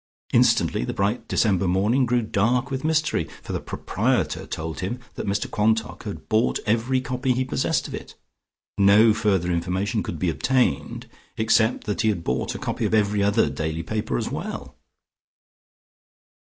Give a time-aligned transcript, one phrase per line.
[0.33, 5.27] Instantly the bright December morning grew dark with mystery, for the proprietor told him that
[5.27, 8.15] Mr Quantock has bought every copy he possessed of it.
[8.79, 13.21] No further information could be obtained, except that he had bought a copy of every
[13.21, 14.75] other daily paper as well.